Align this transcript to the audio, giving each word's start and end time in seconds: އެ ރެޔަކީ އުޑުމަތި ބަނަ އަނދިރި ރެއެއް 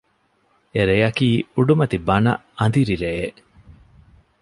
އެ 0.73 0.81
ރެޔަކީ 0.89 1.29
އުޑުމަތި 1.53 1.97
ބަނަ 2.07 2.33
އަނދިރި 2.57 2.95
ރެއެއް 3.03 3.39